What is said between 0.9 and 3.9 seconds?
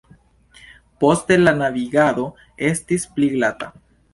Poste la navigado estis pli glata.